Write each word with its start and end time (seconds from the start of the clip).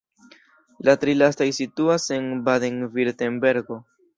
La 0.87 0.95
tri 1.03 1.13
lastaj 1.19 1.47
situas 1.59 2.09
en 2.17 2.27
Baden-Virtembergo. 2.49 3.83